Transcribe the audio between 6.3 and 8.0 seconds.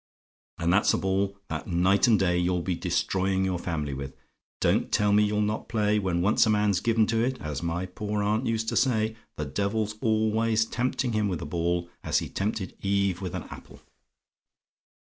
a man's given to it as my